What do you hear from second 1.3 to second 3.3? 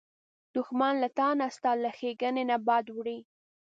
نه، ستا له ښېګڼې نه بد وړي